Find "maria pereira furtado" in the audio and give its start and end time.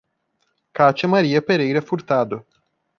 1.07-2.43